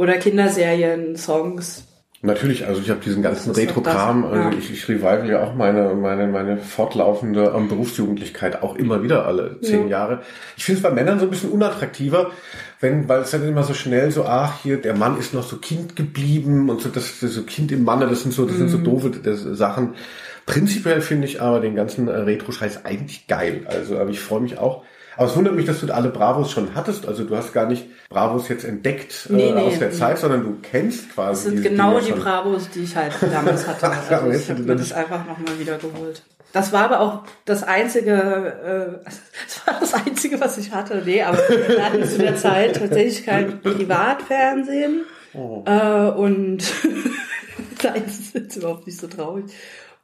[0.01, 1.85] oder Kinderserien, Songs.
[2.23, 4.53] Natürlich, also ich habe diesen ganzen Retro-Kram, also ja.
[4.59, 9.61] ich, ich revive ja auch meine, meine, meine fortlaufende ähm, Berufsjugendlichkeit auch immer wieder alle
[9.61, 9.99] zehn ja.
[9.99, 10.23] Jahre.
[10.57, 12.31] Ich finde es bei Männern so ein bisschen unattraktiver,
[12.81, 15.59] wenn, weil es dann immer so schnell so, ach, hier, der Mann ist noch so
[15.59, 18.59] Kind geblieben und so, das, das so Kind im Manne, das sind so, das mhm.
[18.59, 18.85] sind so mhm.
[18.85, 19.97] doofe das, Sachen.
[20.47, 23.67] Prinzipiell finde ich aber den ganzen äh, Retro-Scheiß eigentlich geil.
[23.67, 24.83] Also, aber ich freue mich auch,
[25.17, 27.07] aber es wundert mich, dass du alle Bravos schon hattest.
[27.07, 29.95] Also du hast gar nicht Bravos jetzt entdeckt äh, nee, nee, aus der nee.
[29.95, 31.45] Zeit, sondern du kennst quasi.
[31.45, 32.21] Das sind genau Dinge die schon.
[32.21, 33.87] Bravos, die ich halt damals hatte.
[34.11, 36.23] Also ich habe mir das einfach nochmal wieder geholt.
[36.53, 39.11] Das war aber auch das einzige, äh,
[39.47, 41.03] das war das einzige, was ich hatte.
[41.05, 45.05] Nee, aber wir hatten zu der Zeit tatsächlich kein Privatfernsehen.
[45.33, 45.63] Oh.
[45.65, 46.59] Äh, und
[47.83, 49.45] das ist jetzt überhaupt nicht so traurig.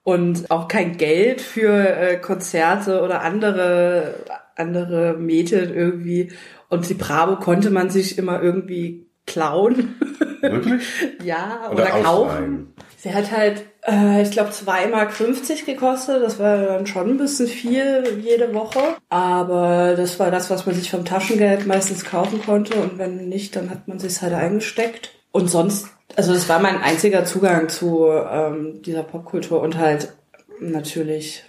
[0.04, 4.14] Und auch kein Geld für äh, Konzerte oder andere
[4.56, 6.32] andere Medien irgendwie.
[6.68, 9.94] Und die Bravo konnte man sich immer irgendwie klauen.
[10.40, 10.82] Wirklich?
[11.24, 12.74] ja, oder, oder kaufen.
[12.96, 16.22] Sie hat halt, äh, ich glaube, 2,50 Mark gekostet.
[16.22, 18.80] Das war dann schon ein bisschen viel jede Woche.
[19.08, 22.74] Aber das war das, was man sich vom Taschengeld meistens kaufen konnte.
[22.76, 25.10] Und wenn nicht, dann hat man sich halt eingesteckt.
[25.30, 30.14] Und sonst, also das war mein einziger Zugang zu ähm, dieser Popkultur und halt
[30.58, 31.44] natürlich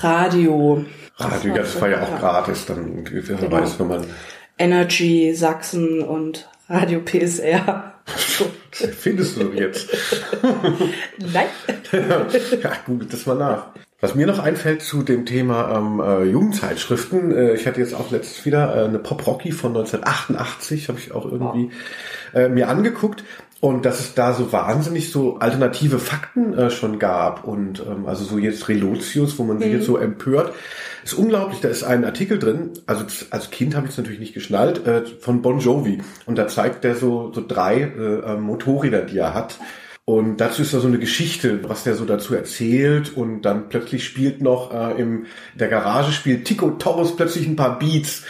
[0.00, 0.84] Radio.
[1.16, 3.50] Radio, das, das war ja auch gratis, dann genau.
[3.50, 4.06] weiß, wenn man.
[4.56, 7.94] Energy, Sachsen und Radio PSR.
[8.70, 9.88] Findest du jetzt?
[11.18, 11.46] Nein.
[12.62, 13.66] ja, google das mal nach.
[14.00, 18.12] Was mir noch einfällt zu dem Thema ähm, äh, Jugendzeitschriften, äh, ich hatte jetzt auch
[18.12, 21.72] letztes wieder äh, eine Pop Rocky von 1988, habe ich auch irgendwie
[22.32, 23.24] äh, mir angeguckt
[23.60, 28.24] und dass es da so wahnsinnig so alternative Fakten äh, schon gab und ähm, also
[28.24, 29.86] so jetzt Relotius, wo man sich jetzt mhm.
[29.86, 30.54] so empört,
[31.04, 31.60] ist unglaublich.
[31.60, 35.04] Da ist ein Artikel drin, also als Kind habe ich es natürlich nicht geschnallt, äh,
[35.20, 39.58] von Bon Jovi und da zeigt der so so drei äh, Motorräder, die er hat.
[40.08, 43.14] Und dazu ist da so eine Geschichte, was der so dazu erzählt.
[43.14, 47.78] Und dann plötzlich spielt noch äh, im der Garage spielt Tico Torres plötzlich ein paar
[47.78, 48.24] Beats.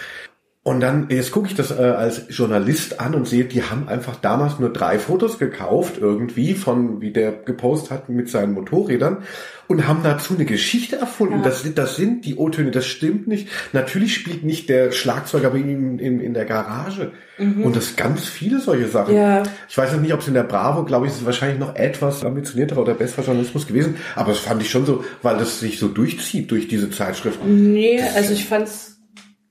[0.69, 4.17] Und dann, jetzt gucke ich das äh, als Journalist an und sehe, die haben einfach
[4.17, 9.23] damals nur drei Fotos gekauft, irgendwie, von wie der gepostet hat mit seinen Motorrädern
[9.67, 11.39] und haben dazu eine Geschichte erfunden.
[11.39, 11.45] Ja.
[11.45, 13.49] Das, das sind die O-Töne, das stimmt nicht.
[13.73, 17.13] Natürlich spielt nicht der Schlagzeuger bei ihm in, in der Garage.
[17.39, 17.65] Mhm.
[17.65, 19.17] Und das ganz viele solche Sachen.
[19.17, 19.45] Ja.
[19.71, 22.77] Ich weiß nicht, ob es in der Bravo, glaube ich, ist wahrscheinlich noch etwas ambitionierter
[22.77, 23.97] oder besserer Journalismus gewesen.
[24.17, 27.73] Aber das fand ich schon so, weil das sich so durchzieht durch diese Zeitschriften.
[27.73, 28.98] Nee, also ich fand's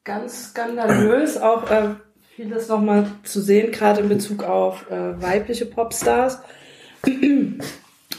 [0.07, 1.89] ganz skandalös, auch äh,
[2.35, 6.39] vieles nochmal zu sehen, gerade in Bezug auf äh, weibliche Popstars.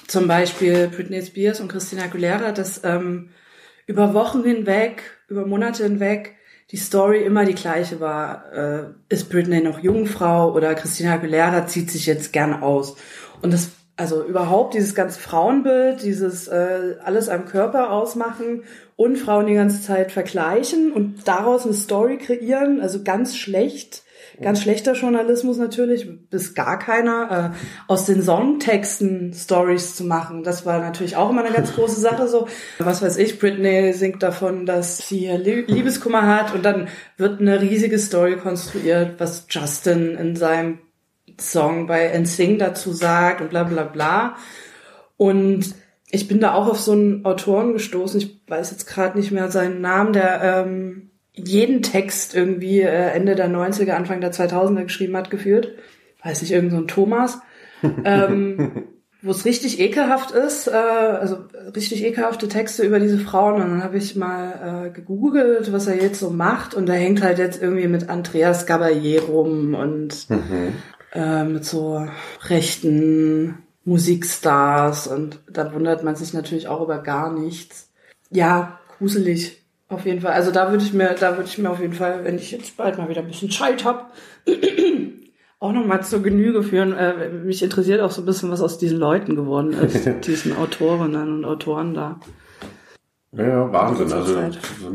[0.07, 3.31] Zum Beispiel Britney Spears und Christina Aguilera, dass ähm,
[3.87, 6.37] über Wochen hinweg, über Monate hinweg
[6.71, 8.53] die Story immer die gleiche war.
[8.53, 12.97] Äh, ist Britney noch Jungfrau oder Christina Aguilera zieht sich jetzt gern aus?
[13.41, 18.63] Und das, also überhaupt dieses ganze Frauenbild, dieses äh, alles am Körper ausmachen
[18.95, 24.05] und Frauen die ganze Zeit vergleichen und daraus eine Story kreieren, also ganz schlecht,
[24.41, 30.45] ganz schlechter Journalismus natürlich, bis gar keiner, äh, aus den Songtexten Stories zu machen.
[30.45, 32.47] Das war natürlich auch immer eine ganz große Sache so.
[32.79, 37.99] Was weiß ich, Britney singt davon, dass sie Liebeskummer hat und dann wird eine riesige
[37.99, 40.79] Story konstruiert, was Justin in seinem
[41.41, 44.37] Song bei NSYNC dazu sagt und bla bla bla.
[45.17, 45.75] Und
[46.11, 49.51] ich bin da auch auf so einen Autoren gestoßen, ich weiß jetzt gerade nicht mehr
[49.51, 55.17] seinen Namen, der ähm, jeden Text irgendwie äh, Ende der 90er, Anfang der 2000er geschrieben
[55.17, 55.75] hat, geführt.
[56.23, 57.39] Weiß nicht, irgend so ein Thomas.
[58.05, 58.85] ähm,
[59.23, 61.39] wo es richtig ekelhaft ist, äh, also
[61.75, 63.55] richtig ekelhafte Texte über diese Frauen.
[63.55, 66.75] Und dann habe ich mal äh, gegoogelt, was er jetzt so macht.
[66.75, 70.75] Und da hängt halt jetzt irgendwie mit Andreas Gabayé rum und mhm.
[71.19, 72.07] Äh, mit so
[72.43, 77.91] rechten Musikstars und da wundert man sich natürlich auch über gar nichts.
[78.31, 80.33] Ja, gruselig auf jeden Fall.
[80.33, 82.77] Also da würde ich mir, da würde ich mir auf jeden Fall, wenn ich jetzt
[82.77, 84.05] bald mal wieder ein bisschen Zeit habe,
[85.59, 86.93] auch nochmal zur Genüge führen.
[86.93, 91.33] Äh, mich interessiert auch so ein bisschen, was aus diesen Leuten geworden ist, diesen Autorinnen
[91.35, 92.21] und Autoren da.
[93.33, 94.13] Ja, Wahnsinn.
[94.13, 94.35] Also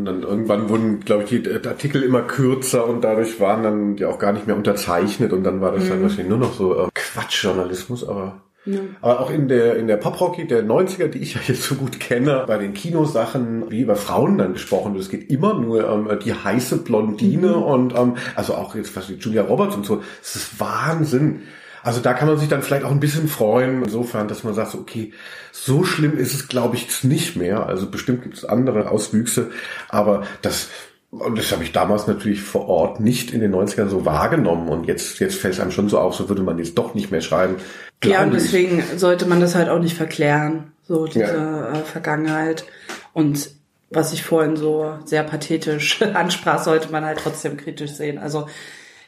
[0.03, 4.17] dann irgendwann wurden, glaube ich, die Artikel immer kürzer und dadurch waren dann die auch
[4.17, 5.89] gar nicht mehr unterzeichnet und dann war das mhm.
[5.89, 8.79] dann wahrscheinlich nur noch so äh, Quatschjournalismus, aber ja.
[9.01, 11.99] Aber auch in der, in der Pop-Rocky der 90er, die ich ja jetzt so gut
[11.99, 15.03] kenne, bei den Kinosachen, wie über Frauen dann gesprochen wird.
[15.03, 17.63] Es geht immer nur um ähm, die heiße Blondine mhm.
[17.63, 20.01] und um, ähm, also auch jetzt was wie Julia Roberts und so.
[20.21, 21.41] Das ist Wahnsinn.
[21.83, 24.71] Also da kann man sich dann vielleicht auch ein bisschen freuen, insofern, dass man sagt,
[24.71, 25.13] so, okay,
[25.51, 27.67] so schlimm ist es, glaube ich, nicht mehr.
[27.67, 29.51] Also bestimmt gibt es andere Auswüchse,
[29.89, 30.69] aber das
[31.11, 34.69] Und das habe ich damals natürlich vor Ort nicht in den 90ern so wahrgenommen.
[34.69, 37.11] Und jetzt, jetzt fällt es einem schon so auf, so würde man jetzt doch nicht
[37.11, 37.57] mehr schreiben.
[38.03, 38.99] Ja, und deswegen ich.
[38.99, 41.73] sollte man das halt auch nicht verklären, so diese ja.
[41.73, 42.65] Äh, Vergangenheit.
[43.13, 43.51] Und
[43.91, 48.17] was ich vorhin so sehr pathetisch ansprach, sollte man halt trotzdem kritisch sehen.
[48.17, 48.47] Also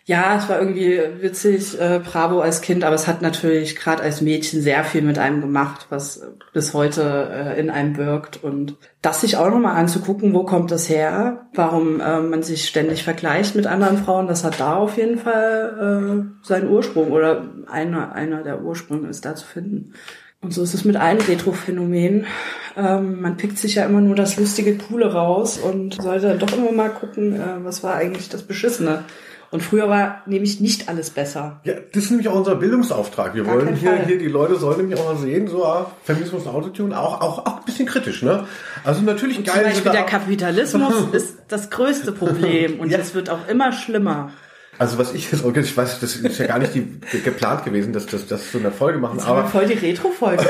[0.08, 4.22] ja, es war irgendwie witzig, äh, Bravo als Kind, aber es hat natürlich gerade als
[4.22, 6.22] Mädchen sehr viel mit einem gemacht, was
[6.54, 8.44] bis heute äh, in einem wirkt.
[8.44, 13.04] Und das sich auch nochmal anzugucken, wo kommt das her, warum äh, man sich ständig
[13.04, 18.14] vergleicht mit anderen Frauen, das hat da auf jeden Fall äh, seinen Ursprung oder einer,
[18.14, 19.94] einer der Ursprünge ist da zu finden.
[20.40, 22.28] Und so ist es mit allen Retro-Phänomenen.
[22.78, 26.56] Ähm, man pickt sich ja immer nur das lustige, coole raus und sollte dann doch
[26.56, 29.06] immer mal gucken, äh, was war eigentlich das Beschissene.
[29.52, 31.62] Und früher war nämlich nicht alles besser.
[31.64, 33.36] Ja, das ist nämlich auch unser Bildungsauftrag.
[33.36, 36.44] Wir Gar wollen hier, hier, die Leute sollen nämlich auch mal sehen, so ah, Feminismus
[36.44, 38.48] und Autotune, auch, auch, auch ein bisschen kritisch, ne?
[38.84, 39.64] Also natürlich und geil.
[39.64, 42.98] Zum Beispiel der Kapitalismus ist das größte Problem und ja.
[42.98, 44.32] es wird auch immer schlimmer.
[44.78, 48.08] Also was ich jetzt, ich weiß, das ist ja gar nicht die, geplant gewesen, dass
[48.08, 50.46] das so eine Folge machen, das aber voll die Retro-Folge.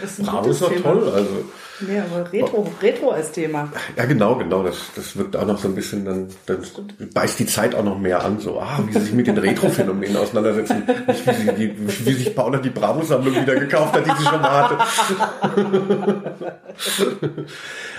[0.00, 1.44] das Bravo ist doch toll, also
[1.80, 3.70] Nee, aber Retro, Retro als Thema.
[3.96, 4.62] Ja, genau, genau.
[4.62, 6.58] Das, das wirkt auch noch so ein bisschen, dann, dann
[7.12, 10.16] beißt die Zeit auch noch mehr an, so, ah, wie sie sich mit den Retro-Phänomenen
[10.16, 10.84] auseinandersetzen.
[10.86, 14.70] Wie, sie, die, wie sich Paula die Bravo-Sammlung wieder gekauft hat, die sie schon mal
[14.70, 14.78] hatte.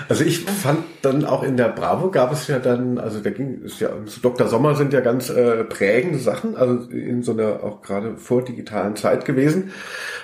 [0.09, 3.61] also ich fand dann auch in der Bravo gab es ja dann, also da ging
[3.65, 4.47] es ja, so Dr.
[4.47, 8.95] Sommer sind ja ganz äh, prägende Sachen, also in so einer auch gerade vor digitalen
[8.95, 9.71] Zeit gewesen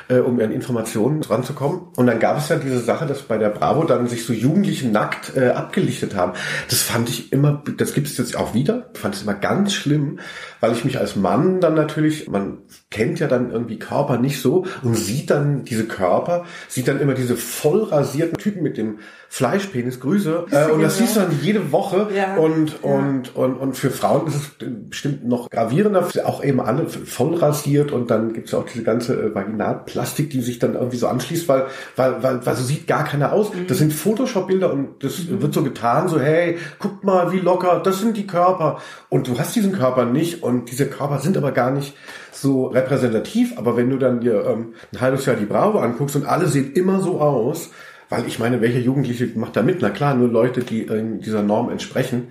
[0.10, 1.82] äh, um an Informationen ranzukommen.
[1.96, 4.88] Und dann gab es ja diese Sache, dass bei der Bravo dann sich so Jugendliche
[4.88, 6.34] nackt äh, abgelichtet haben.
[6.69, 10.19] Das fand ich immer, das gibt es jetzt auch wieder, fand es immer ganz schlimm,
[10.60, 12.60] weil ich mich als Mann dann natürlich, man
[12.93, 17.15] kennt ja dann irgendwie Körper nicht so und sieht dann diese Körper, sieht dann immer
[17.15, 20.45] diese voll rasierten Typen mit dem Fleischpenis, Grüße.
[20.51, 22.08] Äh, und das siehst du dann jede Woche.
[22.15, 22.36] Ja.
[22.36, 22.77] Und, ja.
[22.84, 24.51] und, und, und für Frauen ist es
[24.89, 29.19] bestimmt noch gravierender, auch eben alle voll rasiert und dann gibt's ja auch diese ganze
[29.19, 33.06] äh, Vaginalplastik, die sich dann irgendwie so anschließt, weil, weil, weil, weil so sieht gar
[33.06, 33.51] keiner aus.
[33.51, 33.65] Mhm.
[33.65, 35.41] Das sind Photoshop-Bilder und das mhm.
[35.41, 38.77] wird so getan, so hey, guck mal, wie locker, das sind die Körper.
[39.10, 41.95] Und du hast diesen Körper nicht und diese Körper sind aber gar nicht
[42.34, 43.58] so repräsentativ.
[43.58, 46.74] Aber wenn du dann dir ähm, ein halbes Jahr die Bravo anguckst und alle sehen
[46.74, 47.72] immer so aus,
[48.10, 49.82] weil ich meine, welche Jugendliche macht da mit?
[49.82, 52.28] Na klar, nur Leute, die in dieser Norm entsprechen.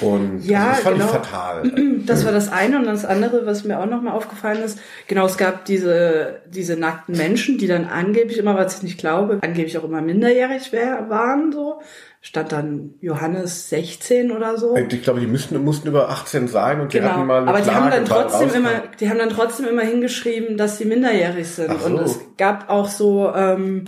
[0.00, 1.06] Und ja, also das fand genau.
[1.06, 1.72] ich fatal.
[2.08, 5.36] Das war das eine und das andere, was mir auch nochmal aufgefallen ist, genau, es
[5.36, 9.84] gab diese, diese nackten Menschen, die dann angeblich immer, was ich nicht glaube, angeblich auch
[9.84, 11.80] immer minderjährig wär, waren, so.
[12.20, 14.76] Stand dann Johannes 16 oder so.
[14.76, 17.10] Ich glaube, die müssten, mussten über 18 sein und die genau.
[17.10, 20.56] hatten mal eine Aber die haben dann trotzdem immer, die haben dann trotzdem immer hingeschrieben,
[20.56, 21.80] dass sie minderjährig sind.
[21.80, 21.86] So.
[21.86, 23.84] Und es gab auch so, ähm,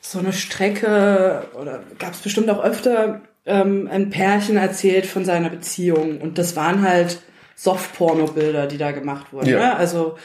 [0.00, 5.50] so eine Strecke oder gab es bestimmt auch öfter ähm, ein Pärchen erzählt von seiner
[5.50, 7.20] Beziehung und das waren halt
[7.54, 9.48] Soft-Porno-Bilder, die da gemacht wurden.
[9.48, 9.58] Ja.
[9.58, 9.76] Ne?
[9.76, 10.16] Also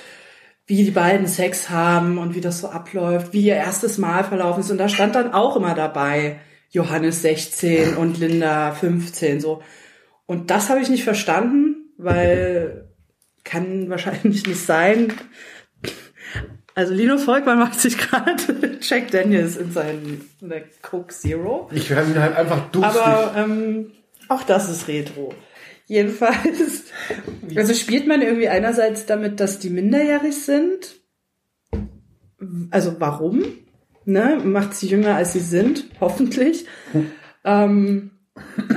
[0.65, 4.61] wie die beiden Sex haben und wie das so abläuft, wie ihr erstes Mal verlaufen
[4.61, 6.39] ist und da stand dann auch immer dabei
[6.71, 9.61] Johannes 16 und Linda 15 so
[10.25, 12.89] und das habe ich nicht verstanden, weil
[13.43, 15.13] kann wahrscheinlich nicht sein,
[16.73, 21.69] also Lino Volkmann macht sich gerade Jack Daniels in seinen in der Coke Zero.
[21.73, 23.01] Ich werde ihn halt einfach durstig.
[23.01, 23.91] Aber ähm,
[24.29, 25.33] auch das ist Retro.
[25.87, 26.85] Jedenfalls,
[27.55, 30.95] also spielt man irgendwie einerseits damit, dass die minderjährig sind.
[32.69, 33.43] Also warum?
[34.05, 34.39] Ne?
[34.43, 36.65] Macht sie jünger, als sie sind, hoffentlich.
[36.91, 37.11] Hm.
[37.43, 38.11] Ähm,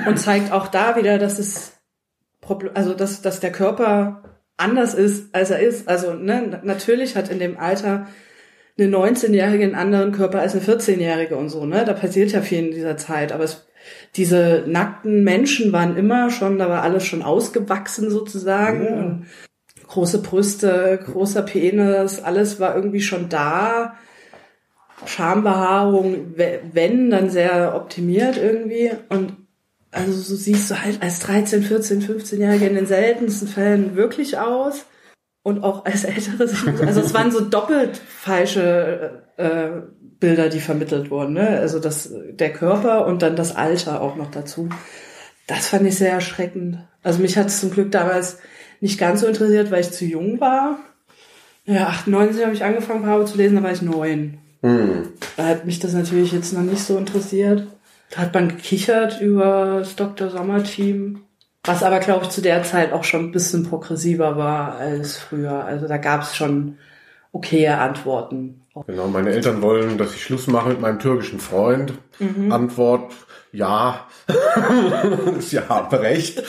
[0.06, 1.74] und zeigt auch da wieder, dass es
[2.74, 4.22] also dass, dass der Körper
[4.56, 5.88] anders ist, als er ist.
[5.88, 8.06] Also ne, natürlich hat in dem Alter
[8.76, 11.64] eine 19-Jährige einen anderen Körper als eine 14-Jährige und so.
[11.64, 13.32] Ne, da passiert ja viel in dieser Zeit.
[13.32, 13.66] Aber es,
[14.16, 18.84] diese nackten Menschen waren immer schon, da war alles schon ausgewachsen sozusagen.
[18.84, 19.87] Ja.
[19.88, 23.94] Große Brüste, großer Penis, alles war irgendwie schon da.
[25.07, 28.92] Schambehaarung, wenn, dann sehr optimiert irgendwie.
[29.09, 29.35] Und
[29.90, 34.87] also so siehst du halt als 13, 14, 15-Jährige in den seltensten Fällen wirklich aus.
[35.42, 36.48] Und auch als ältere,
[36.87, 39.83] also es waren so doppelt falsche äh,
[40.18, 41.35] Bilder, die vermittelt wurden.
[41.35, 41.46] Ne?
[41.46, 44.70] Also das, der Körper und dann das Alter auch noch dazu.
[45.46, 46.78] Das fand ich sehr erschreckend.
[47.02, 48.38] Also mich hat es zum Glück damals
[48.80, 50.78] nicht ganz so interessiert, weil ich zu jung war.
[51.66, 54.38] Ja, 98 habe ich angefangen, Bravo zu lesen, da war ich neun.
[54.64, 55.12] Mhm.
[55.37, 57.66] Da hat mich das natürlich jetzt noch nicht so interessiert.
[58.11, 60.31] Da hat man gekichert über das Dr.
[60.31, 61.20] Sommer-Team,
[61.64, 65.64] was aber, glaube ich, zu der Zeit auch schon ein bisschen progressiver war als früher.
[65.64, 66.79] Also da gab es schon
[67.33, 68.62] okaye Antworten.
[68.87, 71.92] Genau, meine Eltern wollen, dass ich Schluss mache mit meinem türkischen Freund.
[72.50, 73.12] Antwort,
[73.53, 74.07] ja.
[75.50, 76.42] ja recht.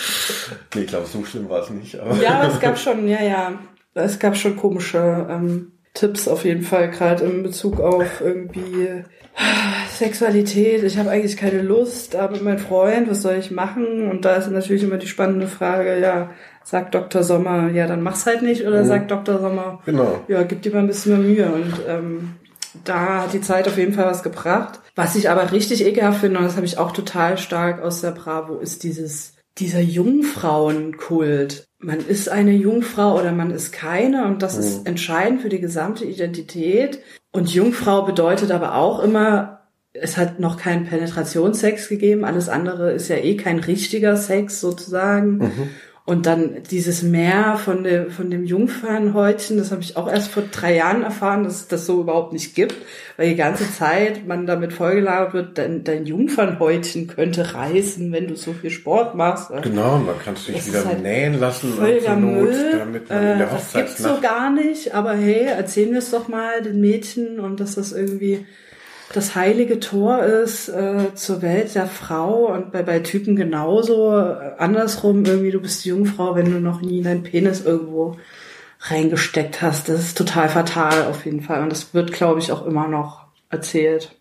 [0.74, 2.00] Nee, ich glaube, so schlimm war es nicht.
[2.00, 3.60] Aber Ja, aber es gab schon, ja, ja,
[3.94, 9.04] es gab schon komische ähm, Tipps auf jeden Fall, gerade in Bezug auf irgendwie
[9.90, 10.84] Sexualität.
[10.84, 14.10] Ich habe eigentlich keine Lust, aber mein Freund, was soll ich machen?
[14.10, 16.30] Und da ist natürlich immer die spannende Frage, ja,
[16.64, 17.24] sagt Dr.
[17.24, 19.40] Sommer, ja, dann mach's halt nicht, oder sagt Dr.
[19.40, 20.20] Sommer, Genau.
[20.28, 21.46] ja, gib dir mal ein bisschen mehr Mühe.
[21.46, 22.36] Und ähm,
[22.84, 24.80] da hat die Zeit auf jeden Fall was gebracht.
[24.96, 28.12] Was ich aber richtig ekelhaft finde, und das habe ich auch total stark aus der
[28.12, 31.68] Bravo, ist dieses, dieser Jungfrauenkult.
[31.80, 36.06] Man ist eine Jungfrau oder man ist keine und das ist entscheidend für die gesamte
[36.06, 37.00] Identität.
[37.32, 43.08] Und Jungfrau bedeutet aber auch immer, es hat noch keinen Penetrationssex gegeben, alles andere ist
[43.08, 45.52] ja eh kein richtiger Sex sozusagen.
[46.08, 50.44] Und dann dieses Meer von, dem von dem Jungfernhäutchen, das habe ich auch erst vor
[50.52, 52.76] drei Jahren erfahren, dass es das so überhaupt nicht gibt,
[53.18, 58.36] weil die ganze Zeit man damit vollgelagert wird, dein, dein Jungfernhäutchen könnte reißen, wenn du
[58.36, 59.50] so viel Sport machst.
[59.64, 63.24] Genau, man kann sich Das wieder halt nähen lassen und zur Not, damit man in
[63.24, 66.82] Äh, der das gibt's so gar nicht, aber hey, erzählen wir es doch mal den
[66.82, 68.46] Mädchen und dass das irgendwie
[69.16, 74.18] das heilige Tor ist äh, zur Welt der Frau und bei, bei Typen genauso.
[74.18, 78.18] Äh, andersrum, irgendwie, du bist Jungfrau, wenn du noch nie deinen Penis irgendwo
[78.82, 79.90] reingesteckt hast.
[79.90, 81.62] Das ist total fatal auf jeden Fall.
[81.64, 84.15] Und das wird, glaube ich, auch immer noch erzählt.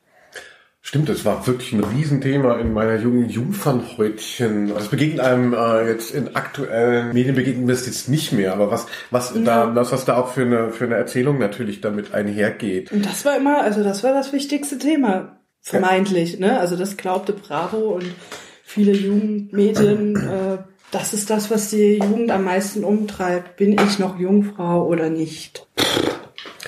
[0.87, 4.68] Stimmt, das war wirklich ein Riesenthema in meiner jungen Jungfernhäutchen.
[4.68, 8.70] Das begegnet einem äh, jetzt in aktuellen Medien begegnet mir das jetzt nicht mehr, aber
[8.70, 12.92] was was da was, was da auch für eine für eine Erzählung natürlich damit einhergeht.
[12.92, 16.61] Und das war immer, also das war das wichtigste Thema, vermeintlich, ne?
[16.61, 18.14] Also das glaubte Bravo und
[18.62, 20.59] viele Jugendmedien, äh,
[20.90, 23.57] das ist das, was die Jugend am meisten umtreibt.
[23.57, 25.66] Bin ich noch Jungfrau oder nicht?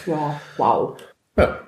[0.06, 0.96] Ja, wow.
[1.36, 1.65] Ja,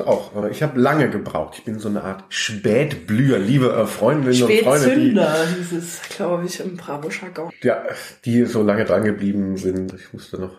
[0.00, 0.34] auch.
[0.34, 1.54] Aber ich habe lange gebraucht.
[1.58, 6.00] Ich bin so eine Art Spätblüher, liebe äh, Freundinnen und Freunde, die Spätzünder hieß es,
[6.16, 7.50] glaube ich, im Bravo-Jargon.
[7.62, 7.82] ja,
[8.24, 9.94] die so lange dran geblieben sind.
[9.94, 10.52] Ich musste noch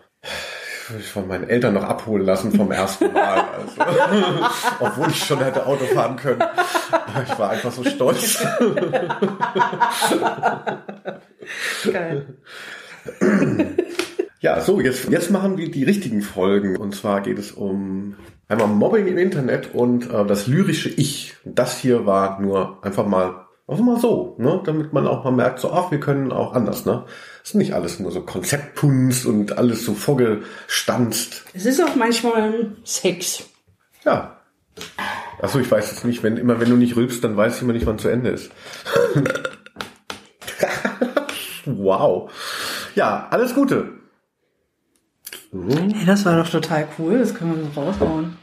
[0.98, 3.44] ich von meinen Eltern noch abholen lassen vom ersten Mal.
[3.52, 3.74] Also,
[4.80, 6.42] obwohl ich schon hätte Auto fahren können.
[7.24, 8.42] Ich war einfach so stolz.
[11.92, 12.26] Geil.
[14.40, 16.76] Ja, so, jetzt, jetzt machen wir die richtigen Folgen.
[16.76, 18.16] Und zwar geht es um
[18.48, 21.34] einmal Mobbing im Internet und äh, das lyrische Ich.
[21.44, 24.62] Das hier war nur einfach mal, einfach mal so, ne?
[24.64, 26.86] damit man auch mal merkt, so, ach, wir können auch anders.
[26.86, 27.04] Ne?
[27.44, 31.44] Es ist nicht alles nur so Konzeptkunst und alles so vorgestanzt.
[31.52, 33.44] Es ist auch manchmal Sex.
[34.06, 34.38] Ja.
[35.42, 37.74] Achso, ich weiß jetzt nicht, wenn immer wenn du nicht rülpst, dann weiß ich immer
[37.74, 38.50] nicht, wann zu Ende ist.
[41.66, 42.30] wow.
[42.94, 43.99] Ja, alles Gute.
[45.52, 48.36] Hey, das war doch total cool, das können wir so raushauen.